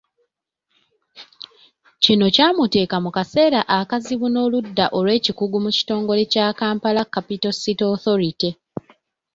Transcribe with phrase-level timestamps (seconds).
[2.03, 8.49] Kino kyamuteeka mu kaseera akazibu n’oludda olw’ekikugu mu kitongole kya Kampala Capital City Authority.